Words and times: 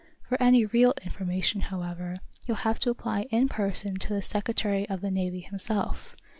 For 0.23 0.41
any 0.41 0.65
real 0.65 0.95
information, 1.03 1.61
however, 1.61 2.15
you'll 2.47 2.57
have 2.65 2.79
to 2.79 2.89
apply 2.89 3.27
in 3.29 3.47
person 3.47 3.97
to 3.97 4.09
the 4.15 4.23
Secretary 4.23 4.89
of 4.89 5.01
the 5.01 5.11
Navy 5.11 5.41
himself. 5.41 6.15